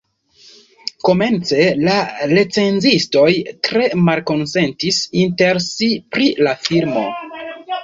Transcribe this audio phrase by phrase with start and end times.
[1.09, 1.97] Komence la
[2.31, 3.27] recenzistoj
[3.69, 7.09] tre malkonsentis inter si pri la filmo.